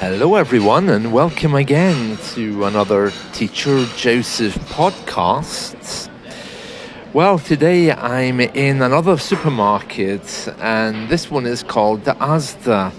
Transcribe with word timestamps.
Hello, 0.00 0.34
everyone, 0.36 0.88
and 0.88 1.12
welcome 1.12 1.54
again 1.54 2.16
to 2.32 2.64
another 2.64 3.12
Teacher 3.34 3.84
Joseph 3.98 4.54
podcast. 4.70 6.08
Well, 7.12 7.38
today 7.38 7.92
I'm 7.92 8.40
in 8.40 8.80
another 8.80 9.18
supermarket, 9.18 10.48
and 10.58 11.10
this 11.10 11.30
one 11.30 11.44
is 11.44 11.62
called 11.62 12.06
the 12.06 12.12
Asda. 12.12 12.94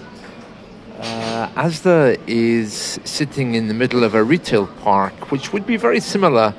Uh, 1.00 1.48
Asda 1.56 2.20
is 2.28 3.00
sitting 3.02 3.56
in 3.56 3.66
the 3.66 3.74
middle 3.74 4.04
of 4.04 4.14
a 4.14 4.22
retail 4.22 4.68
park, 4.68 5.32
which 5.32 5.52
would 5.52 5.66
be 5.66 5.76
very 5.76 5.98
similar 5.98 6.54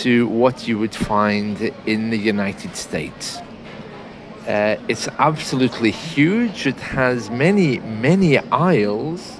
to 0.00 0.28
what 0.28 0.66
you 0.66 0.78
would 0.78 0.94
find 0.94 1.60
in 1.84 2.08
the 2.08 2.18
United 2.18 2.74
States. 2.74 3.36
Uh, 4.46 4.76
it's 4.88 5.08
absolutely 5.18 5.90
huge. 5.90 6.66
It 6.66 6.80
has 6.80 7.28
many, 7.28 7.80
many 7.80 8.38
aisles 8.38 9.38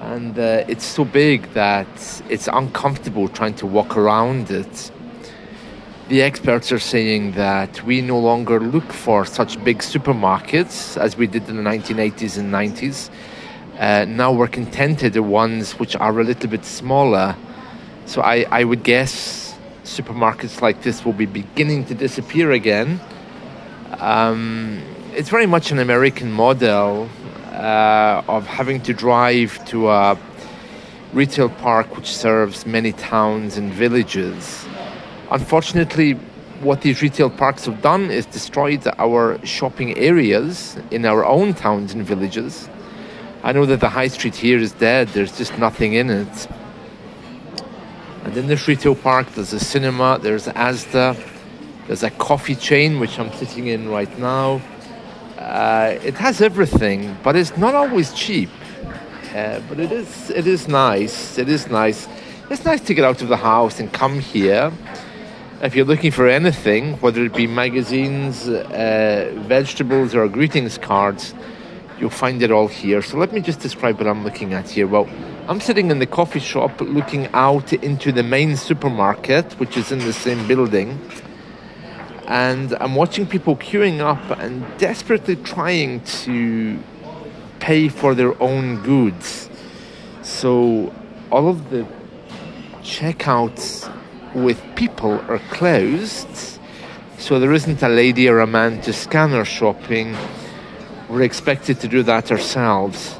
and 0.00 0.38
uh, 0.38 0.64
it's 0.68 0.84
so 0.84 1.04
big 1.04 1.42
that 1.54 2.22
it's 2.28 2.48
uncomfortable 2.48 3.28
trying 3.28 3.54
to 3.54 3.66
walk 3.66 3.96
around 3.96 4.50
it. 4.50 4.90
The 6.08 6.22
experts 6.22 6.72
are 6.72 6.78
saying 6.78 7.32
that 7.32 7.82
we 7.84 8.00
no 8.00 8.18
longer 8.18 8.60
look 8.60 8.92
for 8.92 9.26
such 9.26 9.62
big 9.62 9.78
supermarkets 9.78 10.96
as 10.96 11.16
we 11.16 11.26
did 11.26 11.48
in 11.48 11.56
the 11.56 11.62
1980s 11.62 12.38
and 12.38 12.52
90s. 12.52 13.10
Uh, 13.78 14.06
now 14.06 14.32
we're 14.32 14.48
contented 14.48 15.14
with 15.16 15.24
ones 15.24 15.72
which 15.78 15.94
are 15.96 16.18
a 16.18 16.24
little 16.24 16.48
bit 16.48 16.64
smaller. 16.64 17.36
So 18.06 18.22
I, 18.22 18.46
I 18.50 18.64
would 18.64 18.82
guess 18.84 19.54
supermarkets 19.84 20.62
like 20.62 20.82
this 20.82 21.04
will 21.04 21.12
be 21.12 21.26
beginning 21.26 21.84
to 21.86 21.94
disappear 21.94 22.52
again. 22.52 23.00
Um, 23.98 24.80
it's 25.14 25.28
very 25.28 25.46
much 25.46 25.70
an 25.72 25.78
American 25.78 26.32
model 26.32 27.08
uh, 27.58 28.22
of 28.28 28.46
having 28.46 28.80
to 28.82 28.94
drive 28.94 29.62
to 29.66 29.88
a 29.88 30.16
retail 31.12 31.48
park 31.48 31.96
which 31.96 32.14
serves 32.14 32.64
many 32.66 32.92
towns 32.92 33.56
and 33.56 33.72
villages. 33.72 34.66
Unfortunately, 35.30 36.12
what 36.60 36.82
these 36.82 37.02
retail 37.02 37.30
parks 37.30 37.66
have 37.66 37.82
done 37.82 38.10
is 38.10 38.26
destroyed 38.26 38.86
our 38.98 39.44
shopping 39.44 39.96
areas 39.98 40.76
in 40.90 41.04
our 41.04 41.24
own 41.24 41.54
towns 41.54 41.94
and 41.94 42.04
villages. 42.04 42.68
I 43.42 43.52
know 43.52 43.66
that 43.66 43.80
the 43.80 43.88
high 43.88 44.08
street 44.08 44.34
here 44.34 44.58
is 44.58 44.72
dead, 44.72 45.08
there's 45.08 45.36
just 45.36 45.58
nothing 45.58 45.94
in 45.94 46.10
it. 46.10 46.48
And 48.24 48.36
in 48.36 48.46
this 48.46 48.66
retail 48.68 48.94
park, 48.94 49.32
there's 49.34 49.52
a 49.52 49.60
cinema, 49.60 50.18
there's 50.20 50.46
Asda, 50.46 51.16
there's 51.86 52.02
a 52.02 52.10
coffee 52.10 52.56
chain, 52.56 53.00
which 53.00 53.18
I'm 53.18 53.32
sitting 53.32 53.68
in 53.68 53.88
right 53.88 54.18
now. 54.18 54.60
Uh, 55.48 55.98
it 56.04 56.12
has 56.12 56.42
everything, 56.42 57.16
but 57.22 57.34
it's 57.34 57.56
not 57.56 57.74
always 57.74 58.12
cheap. 58.12 58.50
Uh, 59.34 59.60
but 59.66 59.80
it 59.80 59.90
is 59.90 60.28
it 60.28 60.46
is 60.46 60.68
nice. 60.68 61.38
It 61.38 61.48
is 61.48 61.68
nice. 61.68 62.06
It's 62.50 62.66
nice 62.66 62.82
to 62.82 62.92
get 62.92 63.02
out 63.02 63.22
of 63.22 63.28
the 63.28 63.38
house 63.38 63.80
and 63.80 63.90
come 63.90 64.20
here. 64.20 64.70
If 65.62 65.74
you're 65.74 65.86
looking 65.86 66.10
for 66.10 66.28
anything, 66.28 66.98
whether 67.00 67.24
it 67.24 67.32
be 67.32 67.46
magazines, 67.46 68.46
uh, 68.46 69.32
vegetables, 69.48 70.14
or 70.14 70.28
greetings 70.28 70.76
cards, 70.76 71.32
you'll 71.98 72.10
find 72.10 72.42
it 72.42 72.50
all 72.50 72.68
here. 72.68 73.00
So 73.00 73.16
let 73.16 73.32
me 73.32 73.40
just 73.40 73.60
describe 73.60 73.96
what 73.96 74.06
I'm 74.06 74.24
looking 74.24 74.52
at 74.52 74.68
here. 74.68 74.86
Well, 74.86 75.08
I'm 75.48 75.60
sitting 75.62 75.90
in 75.90 75.98
the 75.98 76.06
coffee 76.06 76.40
shop 76.40 76.78
looking 76.82 77.26
out 77.32 77.72
into 77.72 78.12
the 78.12 78.22
main 78.22 78.54
supermarket, 78.58 79.54
which 79.54 79.78
is 79.78 79.92
in 79.92 80.00
the 80.00 80.12
same 80.12 80.46
building 80.46 81.00
and 82.28 82.74
I'm 82.74 82.94
watching 82.94 83.26
people 83.26 83.56
queuing 83.56 84.00
up 84.00 84.38
and 84.38 84.62
desperately 84.76 85.34
trying 85.34 86.02
to 86.24 86.78
pay 87.58 87.88
for 87.88 88.14
their 88.14 88.40
own 88.40 88.82
goods. 88.82 89.48
So 90.20 90.92
all 91.32 91.48
of 91.48 91.70
the 91.70 91.86
checkouts 92.82 93.90
with 94.34 94.62
people 94.76 95.12
are 95.12 95.40
closed. 95.50 96.28
So 97.16 97.40
there 97.40 97.54
isn't 97.54 97.82
a 97.82 97.88
lady 97.88 98.28
or 98.28 98.40
a 98.40 98.46
man 98.46 98.82
to 98.82 98.92
scan 98.92 99.32
our 99.32 99.46
shopping. 99.46 100.14
We're 101.08 101.22
expected 101.22 101.80
to 101.80 101.88
do 101.88 102.02
that 102.02 102.30
ourselves. 102.30 103.18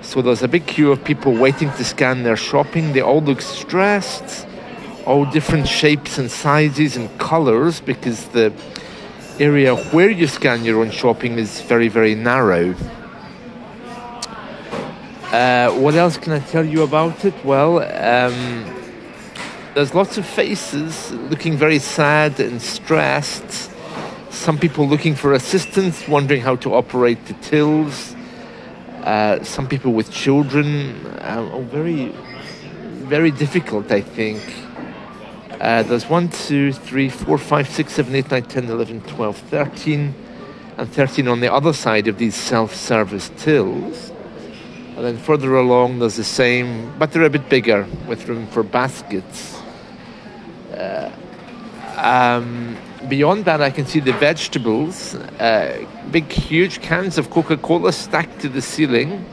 So 0.00 0.22
there's 0.22 0.44
a 0.44 0.48
big 0.48 0.66
queue 0.66 0.92
of 0.92 1.02
people 1.02 1.32
waiting 1.32 1.70
to 1.72 1.84
scan 1.84 2.22
their 2.22 2.36
shopping. 2.36 2.92
They 2.92 3.00
all 3.00 3.20
look 3.20 3.40
stressed 3.40 4.46
all 5.06 5.24
different 5.26 5.68
shapes 5.68 6.18
and 6.18 6.30
sizes 6.30 6.96
and 6.96 7.18
colors 7.18 7.80
because 7.80 8.26
the 8.28 8.52
area 9.38 9.76
where 9.76 10.10
you 10.10 10.26
scan 10.26 10.64
your 10.64 10.80
own 10.80 10.90
shopping 10.90 11.38
is 11.38 11.60
very, 11.62 11.88
very 11.88 12.14
narrow. 12.14 12.74
Uh, 15.30 15.70
what 15.72 15.94
else 15.94 16.16
can 16.16 16.32
I 16.32 16.38
tell 16.38 16.64
you 16.64 16.82
about 16.82 17.24
it? 17.24 17.34
Well, 17.44 17.78
um, 17.78 18.64
there's 19.74 19.92
lots 19.94 20.16
of 20.16 20.24
faces 20.24 21.10
looking 21.12 21.56
very 21.56 21.80
sad 21.80 22.38
and 22.40 22.62
stressed. 22.62 23.70
Some 24.30 24.58
people 24.58 24.88
looking 24.88 25.14
for 25.14 25.32
assistance, 25.32 26.06
wondering 26.08 26.40
how 26.40 26.56
to 26.56 26.74
operate 26.74 27.26
the 27.26 27.34
tills. 27.34 28.14
Uh, 29.02 29.42
some 29.42 29.68
people 29.68 29.92
with 29.92 30.10
children. 30.10 31.04
Uh, 31.18 31.60
very, 31.62 32.12
very 33.02 33.32
difficult, 33.32 33.90
I 33.90 34.00
think. 34.00 34.63
Uh, 35.60 35.82
there's 35.84 36.08
1, 36.08 36.28
2, 36.30 36.72
3, 36.72 37.08
4, 37.08 37.38
5, 37.38 37.68
6, 37.68 37.92
7, 37.92 38.14
8, 38.14 38.30
9, 38.30 38.42
10, 38.42 38.64
11, 38.70 39.00
12, 39.02 39.36
13, 39.36 40.14
and 40.76 40.92
13 40.92 41.28
on 41.28 41.40
the 41.40 41.52
other 41.52 41.72
side 41.72 42.08
of 42.08 42.18
these 42.18 42.34
self 42.34 42.74
service 42.74 43.30
tills. 43.36 44.10
And 44.96 45.04
then 45.04 45.16
further 45.16 45.56
along, 45.56 46.00
there's 46.00 46.16
the 46.16 46.24
same, 46.24 46.92
but 46.98 47.12
they're 47.12 47.22
a 47.22 47.30
bit 47.30 47.48
bigger 47.48 47.86
with 48.08 48.28
room 48.28 48.46
for 48.48 48.62
baskets. 48.62 49.60
Uh, 50.72 51.10
um, 51.96 52.76
beyond 53.08 53.44
that, 53.44 53.60
I 53.62 53.70
can 53.70 53.86
see 53.86 54.00
the 54.00 54.12
vegetables, 54.12 55.14
uh, 55.14 55.86
big, 56.10 56.30
huge 56.30 56.80
cans 56.80 57.16
of 57.16 57.30
Coca 57.30 57.56
Cola 57.56 57.92
stacked 57.92 58.40
to 58.40 58.48
the 58.48 58.62
ceiling. 58.62 59.24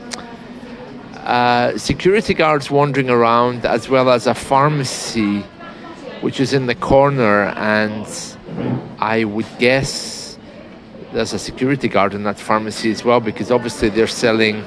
Uh, 1.16 1.76
security 1.78 2.34
guards 2.34 2.70
wandering 2.70 3.10
around, 3.10 3.66
as 3.66 3.88
well 3.88 4.10
as 4.10 4.26
a 4.26 4.34
pharmacy 4.34 5.44
which 6.22 6.40
is 6.40 6.54
in 6.54 6.66
the 6.66 6.74
corner, 6.74 7.52
and 7.56 8.06
I 8.98 9.24
would 9.24 9.46
guess 9.58 10.38
there's 11.12 11.32
a 11.34 11.38
security 11.38 11.88
guard 11.88 12.14
in 12.14 12.22
that 12.22 12.38
pharmacy 12.38 12.90
as 12.90 13.04
well, 13.04 13.20
because 13.20 13.50
obviously 13.50 13.90
they're 13.90 14.06
selling 14.06 14.64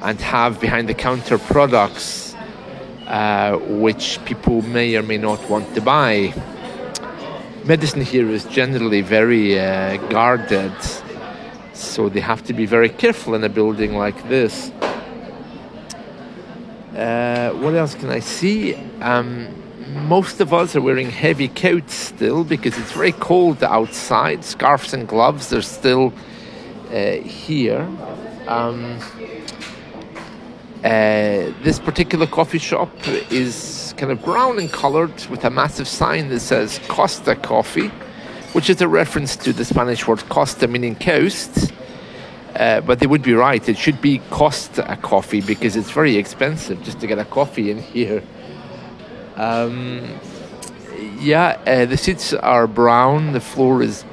and 0.00 0.20
have 0.20 0.60
behind 0.60 0.88
the 0.88 0.94
counter 0.94 1.38
products 1.38 2.36
uh, 3.06 3.58
which 3.58 4.24
people 4.24 4.62
may 4.62 4.96
or 4.96 5.02
may 5.02 5.18
not 5.18 5.40
want 5.50 5.74
to 5.74 5.80
buy. 5.80 6.32
Medicine 7.64 8.02
here 8.02 8.28
is 8.30 8.44
generally 8.44 9.00
very 9.00 9.58
uh, 9.58 9.96
guarded, 10.08 10.72
so 11.72 12.08
they 12.08 12.20
have 12.20 12.44
to 12.44 12.52
be 12.52 12.64
very 12.64 12.88
careful 12.88 13.34
in 13.34 13.42
a 13.42 13.48
building 13.48 13.96
like 13.96 14.28
this. 14.28 14.70
Uh, 16.94 17.50
what 17.54 17.74
else 17.74 17.94
can 17.96 18.10
I 18.10 18.20
see? 18.20 18.76
Um, 19.00 19.63
most 19.88 20.40
of 20.40 20.52
us 20.52 20.74
are 20.76 20.80
wearing 20.80 21.10
heavy 21.10 21.48
coats 21.48 21.94
still 21.94 22.44
because 22.44 22.76
it's 22.78 22.92
very 22.92 23.12
cold 23.12 23.62
outside. 23.62 24.44
Scarves 24.44 24.94
and 24.94 25.06
gloves 25.06 25.52
are 25.52 25.62
still 25.62 26.12
uh, 26.90 27.12
here. 27.16 27.88
Um, 28.46 28.98
uh, 30.84 31.50
this 31.62 31.78
particular 31.78 32.26
coffee 32.26 32.58
shop 32.58 32.90
is 33.30 33.94
kind 33.96 34.12
of 34.12 34.22
brown 34.22 34.58
and 34.58 34.70
colored 34.70 35.24
with 35.26 35.44
a 35.44 35.50
massive 35.50 35.88
sign 35.88 36.28
that 36.28 36.40
says 36.40 36.78
Costa 36.88 37.34
Coffee, 37.34 37.88
which 38.52 38.68
is 38.68 38.80
a 38.80 38.88
reference 38.88 39.36
to 39.36 39.52
the 39.52 39.64
Spanish 39.64 40.06
word 40.06 40.28
Costa, 40.28 40.68
meaning 40.68 40.94
coast. 40.94 41.72
Uh, 42.54 42.80
but 42.82 43.00
they 43.00 43.06
would 43.06 43.22
be 43.22 43.32
right. 43.32 43.68
It 43.68 43.76
should 43.76 44.00
be 44.00 44.18
Costa 44.30 44.98
Coffee 45.02 45.40
because 45.40 45.74
it's 45.74 45.90
very 45.90 46.16
expensive 46.16 46.82
just 46.84 47.00
to 47.00 47.06
get 47.06 47.18
a 47.18 47.24
coffee 47.24 47.70
in 47.70 47.78
here. 47.78 48.22
Um, 49.36 50.02
yeah, 51.18 51.58
uh, 51.66 51.86
the 51.86 51.96
seats 51.96 52.32
are 52.32 52.66
brown. 52.66 53.32
The 53.32 53.40
floor 53.40 53.82
is 53.82 54.04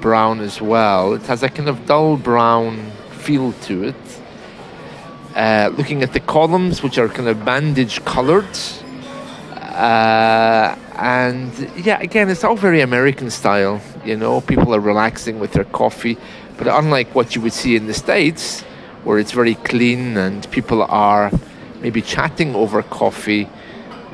brown 0.00 0.40
as 0.40 0.60
well. 0.60 1.14
It 1.14 1.22
has 1.22 1.42
a 1.42 1.48
kind 1.48 1.68
of 1.68 1.86
dull 1.86 2.16
brown 2.16 2.90
feel 3.10 3.52
to 3.52 3.84
it. 3.84 4.20
Uh, 5.34 5.70
looking 5.76 6.02
at 6.02 6.12
the 6.12 6.20
columns, 6.20 6.82
which 6.82 6.98
are 6.98 7.08
kind 7.08 7.28
of 7.28 7.44
bandage 7.44 8.04
coloured. 8.04 8.56
Uh, 9.52 10.76
and 10.96 11.52
yeah, 11.76 12.00
again, 12.00 12.30
it's 12.30 12.44
all 12.44 12.56
very 12.56 12.80
American 12.80 13.30
style. 13.30 13.80
You 14.04 14.16
know, 14.16 14.40
people 14.40 14.74
are 14.74 14.80
relaxing 14.80 15.38
with 15.38 15.52
their 15.52 15.64
coffee, 15.64 16.16
but 16.56 16.66
unlike 16.66 17.14
what 17.14 17.34
you 17.34 17.42
would 17.42 17.52
see 17.52 17.76
in 17.76 17.86
the 17.86 17.94
States, 17.94 18.62
where 19.04 19.18
it's 19.18 19.32
very 19.32 19.54
clean 19.56 20.16
and 20.16 20.50
people 20.50 20.82
are 20.82 21.30
maybe 21.80 22.00
chatting 22.00 22.54
over 22.54 22.82
coffee, 22.82 23.48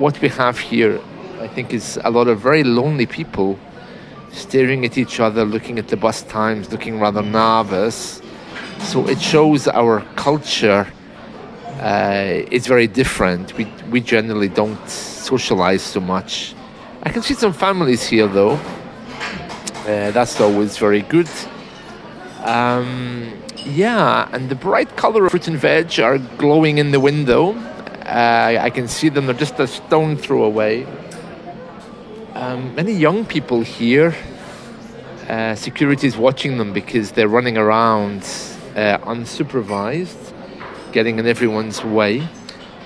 what 0.02 0.20
we 0.20 0.28
have 0.28 0.58
here, 0.58 1.00
I 1.40 1.48
think, 1.48 1.72
is 1.72 1.98
a 2.04 2.10
lot 2.10 2.28
of 2.28 2.40
very 2.40 2.64
lonely 2.64 3.06
people 3.06 3.58
staring 4.32 4.84
at 4.84 4.98
each 4.98 5.20
other, 5.20 5.44
looking 5.44 5.78
at 5.78 5.88
the 5.88 5.96
bus 5.96 6.22
times, 6.22 6.70
looking 6.72 7.00
rather 7.00 7.22
nervous. 7.22 8.20
So 8.80 9.08
it 9.08 9.20
shows 9.20 9.68
our 9.68 10.00
culture 10.16 10.86
uh, 11.82 12.44
it's 12.50 12.68
very 12.68 12.86
different. 12.86 13.56
We 13.58 13.66
we 13.90 14.00
generally 14.00 14.48
don't 14.48 14.88
socialize 14.88 15.82
so 15.82 16.00
much. 16.00 16.54
I 17.02 17.10
can 17.10 17.22
see 17.22 17.34
some 17.34 17.52
families 17.52 18.06
here 18.06 18.28
though. 18.28 18.58
Uh, 19.86 20.12
that's 20.12 20.40
always 20.40 20.78
very 20.78 21.02
good. 21.02 21.28
Um, 22.44 23.32
yeah, 23.56 24.28
and 24.32 24.48
the 24.48 24.54
bright 24.54 24.96
color 24.96 25.24
of 25.24 25.32
fruit 25.32 25.48
and 25.48 25.58
veg 25.58 25.98
are 25.98 26.18
glowing 26.38 26.78
in 26.78 26.92
the 26.92 27.00
window. 27.00 27.54
Uh, 28.12 28.58
I 28.60 28.68
can 28.68 28.88
see 28.88 29.08
them, 29.08 29.24
they're 29.24 29.34
just 29.34 29.58
a 29.58 29.66
stone 29.66 30.18
throw 30.18 30.44
away. 30.44 30.86
Um, 32.34 32.74
many 32.74 32.92
young 32.92 33.24
people 33.24 33.62
here, 33.62 34.14
uh, 35.30 35.54
security 35.54 36.08
is 36.08 36.18
watching 36.18 36.58
them 36.58 36.74
because 36.74 37.12
they're 37.12 37.26
running 37.26 37.56
around 37.56 38.18
uh, 38.76 38.98
unsupervised, 38.98 40.34
getting 40.92 41.18
in 41.20 41.26
everyone's 41.26 41.82
way. 41.82 42.28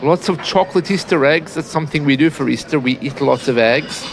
Lots 0.00 0.28
of 0.28 0.40
chocolate 0.44 0.92
Easter 0.92 1.24
eggs, 1.26 1.54
that's 1.54 1.66
something 1.66 2.04
we 2.04 2.16
do 2.16 2.30
for 2.30 2.48
Easter. 2.48 2.78
We 2.78 2.96
eat 3.00 3.20
lots 3.20 3.48
of 3.48 3.58
eggs, 3.58 4.06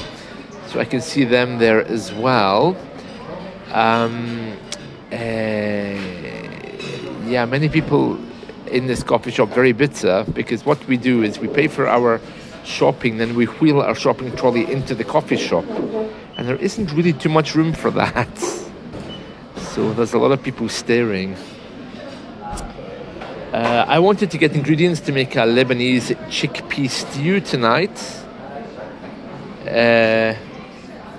so 0.66 0.80
I 0.80 0.86
can 0.86 1.00
see 1.00 1.26
them 1.26 1.60
there 1.60 1.86
as 1.86 2.12
well. 2.12 2.76
Um, 3.72 4.58
uh, 5.12 5.16
yeah, 7.30 7.46
many 7.46 7.70
people 7.70 8.18
in 8.74 8.88
this 8.88 9.04
coffee 9.04 9.32
shop 9.32 9.50
very 9.50 9.72
bitter 9.72 10.26
because 10.34 10.66
what 10.66 10.86
we 10.88 10.98
do 10.98 11.22
is 11.22 11.40
we 11.40 11.48
pay 11.48 11.68
for 11.68 11.88
our 11.88 12.20
shopping, 12.66 13.18
then 13.18 13.36
we 13.36 13.46
wheel 13.46 13.82
our 13.82 13.96
shopping 13.96 14.36
trolley 14.36 14.70
into 14.72 14.96
the 14.96 15.04
coffee 15.04 15.38
shop, 15.38 15.66
and 16.38 16.48
there 16.48 16.56
isn't 16.56 16.92
really 16.92 17.14
too 17.14 17.30
much 17.30 17.56
room 17.56 17.74
for 17.74 17.92
that. 17.92 18.30
So 19.74 19.92
there's 19.92 20.14
a 20.14 20.20
lot 20.20 20.32
of 20.32 20.44
people 20.44 20.70
staring. 20.70 21.36
Uh, 23.52 23.86
I 23.88 23.98
wanted 23.98 24.30
to 24.30 24.38
get 24.38 24.54
ingredients 24.54 25.00
to 25.02 25.12
make 25.12 25.36
a 25.36 25.48
Lebanese 25.48 26.16
chickpea 26.30 26.88
stew 26.88 27.40
tonight, 27.40 27.98
uh, 29.66 30.36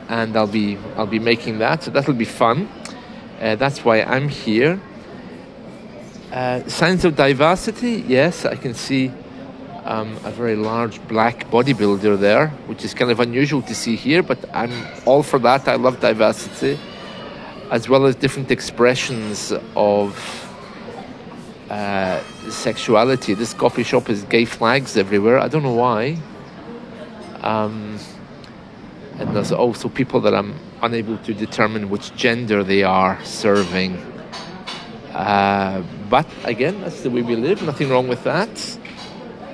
and 0.09 0.37
I'll 0.37 0.47
be 0.47 0.79
I'll 0.97 1.09
be 1.09 1.19
making 1.19 1.59
that. 1.59 1.83
So 1.83 1.91
that'll 1.91 2.15
be 2.15 2.25
fun. 2.25 2.69
Uh, 3.41 3.57
that's 3.57 3.85
why 3.85 4.03
I'm 4.03 4.29
here. 4.29 4.81
Uh, 6.35 6.69
signs 6.69 7.05
of 7.05 7.15
diversity, 7.15 8.03
yes, 8.09 8.45
I 8.45 8.57
can 8.57 8.75
see 8.75 9.13
um, 9.85 10.17
a 10.25 10.33
very 10.33 10.57
large 10.57 11.01
black 11.07 11.49
bodybuilder 11.49 12.19
there, 12.19 12.49
which 12.67 12.85
is 12.85 12.93
kind 12.93 13.13
of 13.13 13.21
unusual 13.21 13.63
to 13.63 13.73
see 13.73 13.95
here, 13.95 14.21
but 14.21 14.45
I'm 14.53 14.73
all 15.07 15.23
for 15.23 15.39
that. 15.39 15.69
I 15.69 15.77
love 15.77 16.01
diversity, 16.01 16.77
as 17.71 17.89
well 17.89 18.05
as 18.05 18.17
different 18.17 18.51
expressions 18.51 19.53
of 19.77 20.19
uh, 21.71 22.21
sexuality. 22.51 23.35
This 23.35 23.55
coffee 23.55 23.85
shop 23.85 24.09
has 24.09 24.25
gay 24.25 24.45
flags 24.45 24.97
everywhere. 24.97 25.39
I 25.39 25.47
don't 25.47 25.63
know 25.63 25.75
why. 25.75 26.19
Um, 27.43 27.97
and 29.21 29.37
there's 29.37 29.53
also 29.53 29.89
people 29.89 30.21
that 30.23 30.35
I'm 30.35 30.59
unable 30.83 31.17
to 31.19 31.33
determine 31.33 31.91
which 31.91 32.13
gender 32.17 32.65
they 32.65 32.83
are 32.83 33.25
serving. 33.25 34.13
Uh, 35.14 35.82
but 36.11 36.26
again, 36.44 36.81
that's 36.81 37.02
the 37.02 37.11
way 37.11 37.22
we 37.22 37.37
live. 37.37 37.62
Nothing 37.62 37.88
wrong 37.88 38.08
with 38.08 38.25
that. 38.25 38.78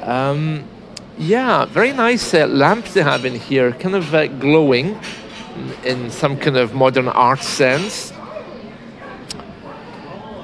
Um, 0.03 0.65
yeah, 1.19 1.67
very 1.67 1.93
nice 1.93 2.33
uh, 2.33 2.47
lamps 2.47 2.95
they 2.95 3.03
have 3.03 3.27
in 3.27 3.35
here, 3.35 3.73
kind 3.73 3.95
of 3.95 4.15
uh, 4.15 4.27
glowing 4.27 4.99
in 5.85 6.11
some 6.11 6.39
kind 6.39 6.57
of 6.57 6.75
modern 6.75 7.09
art 7.09 7.43
sense. 7.43 8.13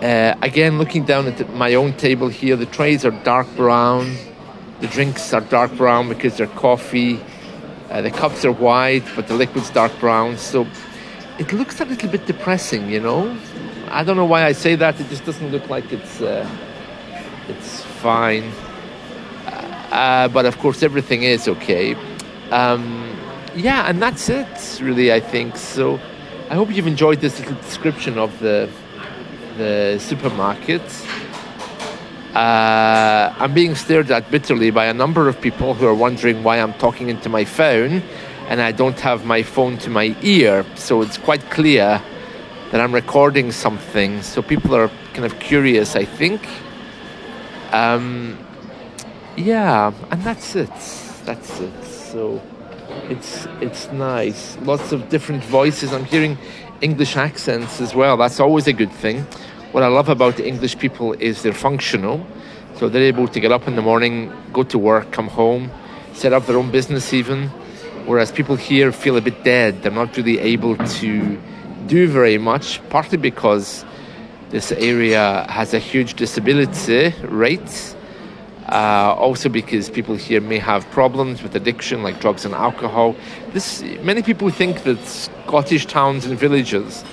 Uh, 0.03 0.37
again, 0.43 0.77
looking 0.77 1.07
down 1.07 1.27
at 1.27 1.55
my 1.55 1.75
own 1.75 1.95
table 1.95 2.29
here, 2.29 2.55
the 2.55 2.67
trays 2.67 3.05
are 3.07 3.11
dark 3.11 3.47
brown. 3.57 4.15
The 4.81 4.87
drinks 4.89 5.33
are 5.33 5.41
dark 5.41 5.75
brown 5.75 6.11
because 6.11 6.37
they're 6.37 6.47
coffee. 6.49 7.19
Uh, 7.89 8.03
the 8.03 8.11
cups 8.11 8.45
are 8.45 8.53
white, 8.53 9.05
but 9.17 9.27
the 9.29 9.35
liquid's 9.35 9.71
dark 9.71 9.99
brown. 9.99 10.37
So 10.37 10.67
it 11.39 11.51
looks 11.55 11.81
a 11.81 11.87
little 11.87 12.11
bit 12.11 12.27
depressing, 12.27 12.91
you 12.91 13.01
know. 13.01 13.39
I 13.89 14.03
don't 14.05 14.17
know 14.17 14.25
why 14.25 14.45
I 14.45 14.53
say 14.53 14.75
that. 14.77 15.01
It 15.01 15.09
just 15.09 15.25
doesn't 15.25 15.51
look 15.51 15.69
like 15.69 15.93
it's 15.93 16.21
uh, 16.21 16.49
it's 17.49 17.83
fine. 17.83 18.51
Uh, 19.91 20.29
but 20.29 20.45
of 20.47 20.59
course, 20.59 20.83
everything 20.83 21.23
is 21.23 21.49
okay. 21.49 21.95
Um, 22.51 23.17
yeah, 23.55 23.89
and 23.89 24.03
that's 24.03 24.29
it, 24.29 24.81
really. 24.83 25.13
I 25.13 25.21
think 25.21 25.57
so. 25.57 26.01
I 26.51 26.55
hope 26.55 26.75
you've 26.75 26.87
enjoyed 26.87 27.21
this 27.21 27.39
little 27.39 27.55
description 27.57 28.19
of 28.19 28.39
the 28.41 28.69
the 29.57 29.99
supermarket. 29.99 30.83
Uh, 32.35 33.35
I'm 33.39 33.55
being 33.55 33.75
stared 33.75 34.11
at 34.11 34.31
bitterly 34.31 34.71
by 34.71 34.85
a 34.85 34.93
number 34.93 35.27
of 35.27 35.41
people 35.41 35.73
who 35.73 35.87
are 35.87 35.95
wondering 35.95 36.43
why 36.43 36.61
I'm 36.61 36.75
talking 36.75 37.09
into 37.09 37.31
my 37.31 37.47
phone 37.47 38.03
and 38.49 38.61
I 38.61 38.73
don't 38.73 39.01
have 39.01 39.25
my 39.25 39.43
phone 39.43 39.79
to 39.79 39.91
my 39.91 40.15
ear. 40.21 40.67
So 40.75 41.01
it's 41.01 41.17
quite 41.17 41.51
clear 41.51 42.03
that 42.71 42.81
I'm 42.81 42.93
recording 42.93 43.53
something. 43.53 44.23
So 44.23 44.43
people 44.43 44.75
are 44.75 44.91
kind 45.15 45.25
of 45.25 45.39
curious, 45.39 45.97
I 45.97 46.05
think. 46.05 46.47
Um, 47.73 48.39
yeah, 49.37 49.93
and 50.11 50.23
that's 50.23 50.57
it. 50.57 50.71
That's 51.25 51.61
it. 51.61 51.85
So 51.85 52.41
it's 53.09 53.47
it's 53.61 53.91
nice. 53.93 54.57
Lots 54.59 54.93
of 54.93 55.09
different 55.09 55.45
voices. 55.45 55.93
I'm 55.93 56.05
hearing 56.05 56.39
English 56.81 57.17
accents 57.17 57.81
as 57.81 57.95
well. 57.95 58.17
That's 58.17 58.41
always 58.41 58.67
a 58.67 58.73
good 58.73 58.93
thing. 58.93 59.27
What 59.73 59.83
I 59.83 59.89
love 59.89 60.09
about 60.09 60.37
the 60.37 60.47
English 60.47 60.79
people 60.79 61.13
is 61.15 61.43
they're 61.43 61.53
functional. 61.53 62.27
So 62.77 62.89
they're 62.89 63.03
able 63.03 63.29
to 63.29 63.41
get 63.41 63.53
up 63.53 63.67
in 63.67 63.75
the 63.75 63.83
morning, 63.83 64.33
go 64.53 64.63
to 64.65 64.79
work, 64.79 65.11
come 65.11 65.29
home, 65.29 65.71
set 66.13 66.33
up 66.33 66.47
their 66.47 66.59
own 66.59 66.71
business 66.71 67.13
even. 67.13 67.49
Whereas 68.07 68.31
people 68.31 68.57
here 68.57 68.93
feel 68.93 69.17
a 69.17 69.21
bit 69.21 69.43
dead. 69.43 69.83
They're 69.83 69.91
not 69.91 70.17
really 70.17 70.39
able 70.39 70.77
to 70.77 71.39
do 71.87 72.09
very 72.09 72.39
much, 72.39 72.81
partly 72.89 73.19
because 73.19 73.85
this 74.51 74.73
area 74.73 75.47
has 75.49 75.75
a 75.75 75.79
huge 75.79 76.15
disability 76.15 77.15
rate. 77.23 77.95
Uh, 78.69 79.15
also 79.17 79.49
because 79.49 79.89
people 79.89 80.17
here 80.17 80.41
may 80.41 80.59
have 80.59 80.85
problems 80.91 81.41
with 81.41 81.55
addiction 81.55 82.03
like 82.03 82.19
drugs 82.21 82.45
and 82.45 82.53
alcohol. 82.53 83.15
This, 83.53 83.83
many 84.03 84.23
people 84.23 84.51
think 84.51 84.83
that 84.83 84.99
Scottish 85.05 85.87
towns 85.87 86.27
and 86.27 86.37
villages 86.37 87.05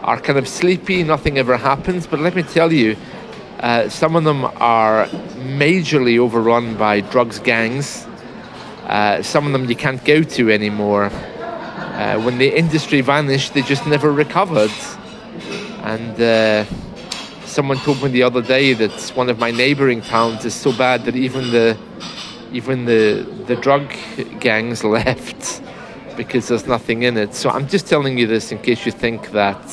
are 0.00 0.18
kind 0.18 0.38
of 0.38 0.48
sleepy, 0.48 1.02
nothing 1.02 1.36
ever 1.36 1.58
happens, 1.58 2.06
but 2.06 2.20
let 2.20 2.34
me 2.34 2.42
tell 2.42 2.72
you, 2.72 2.96
uh, 3.60 3.88
some 3.90 4.16
of 4.16 4.24
them 4.24 4.44
are 4.56 5.06
majorly 5.58 6.18
overrun 6.18 6.76
by 6.76 7.00
drugs 7.00 7.38
gangs. 7.40 8.06
Uh, 8.86 9.22
some 9.22 9.46
of 9.46 9.52
them 9.52 9.68
you 9.68 9.76
can't 9.76 10.04
go 10.04 10.22
to 10.22 10.50
anymore. 10.50 11.10
Uh, 11.96 12.20
when 12.20 12.36
the 12.36 12.54
industry 12.54 13.00
vanished, 13.00 13.54
they 13.54 13.62
just 13.62 13.86
never 13.86 14.12
recovered. 14.12 14.70
And 15.82 16.20
uh, 16.20 16.64
someone 17.46 17.78
told 17.78 18.02
me 18.02 18.10
the 18.10 18.22
other 18.22 18.42
day 18.42 18.74
that 18.74 19.00
one 19.14 19.30
of 19.30 19.38
my 19.38 19.50
neighbouring 19.50 20.02
towns 20.02 20.44
is 20.44 20.52
so 20.52 20.76
bad 20.76 21.06
that 21.06 21.16
even 21.16 21.50
the 21.52 21.74
even 22.52 22.84
the 22.84 23.26
the 23.46 23.56
drug 23.56 23.90
gangs 24.40 24.84
left 24.98 25.62
because 26.18 26.48
there's 26.48 26.66
nothing 26.66 27.04
in 27.04 27.16
it. 27.16 27.34
So 27.34 27.48
I'm 27.48 27.66
just 27.66 27.86
telling 27.86 28.18
you 28.18 28.26
this 28.26 28.52
in 28.52 28.58
case 28.58 28.84
you 28.84 28.92
think 28.92 29.30
that 29.30 29.64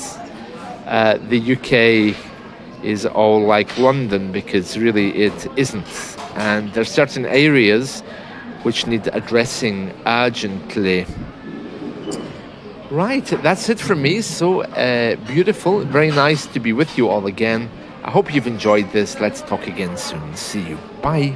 uh, 0.86 1.18
the 1.28 1.40
UK 1.56 2.16
is 2.86 3.06
all 3.06 3.42
like 3.42 3.78
London 3.78 4.32
because 4.32 4.78
really 4.78 5.10
it 5.26 5.48
isn't. 5.58 6.18
And 6.36 6.72
there's 6.74 6.90
certain 6.90 7.26
areas 7.26 8.00
which 8.64 8.88
need 8.88 9.08
addressing 9.12 9.92
urgently. 10.06 11.06
Right, 12.94 13.26
that's 13.26 13.70
it 13.70 13.80
from 13.80 14.04
me. 14.04 14.22
So 14.22 14.62
uh, 14.62 15.16
beautiful, 15.26 15.80
very 15.80 16.12
nice 16.12 16.46
to 16.46 16.60
be 16.60 16.74
with 16.74 16.96
you 16.96 17.10
all 17.10 17.26
again. 17.26 17.72
I 18.04 18.12
hope 18.12 18.32
you've 18.32 18.46
enjoyed 18.46 18.92
this. 18.92 19.20
Let's 19.20 19.42
talk 19.42 19.66
again 19.66 19.98
soon. 19.98 20.36
See 20.36 20.62
you. 20.62 20.78
Bye. 21.02 21.36